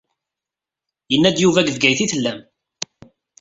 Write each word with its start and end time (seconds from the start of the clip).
Yenna-d 1.11 1.37
Yuba 1.43 1.65
deg 1.65 1.73
Bgayet 1.75 1.99
i 2.05 2.07
tellam. 2.11 2.39